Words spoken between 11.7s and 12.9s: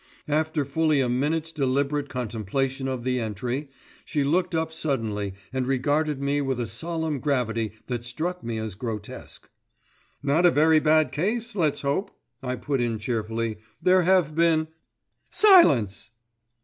hope," I put